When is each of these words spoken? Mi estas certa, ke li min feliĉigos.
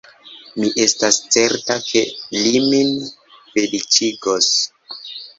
Mi 0.61 0.67
estas 0.83 1.17
certa, 1.35 1.75
ke 1.89 2.01
li 2.37 2.61
min 2.69 2.89
feliĉigos. 3.57 4.49